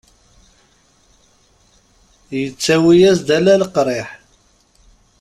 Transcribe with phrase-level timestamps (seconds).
[2.39, 4.09] Yettawi-as-d ala leqriḥ.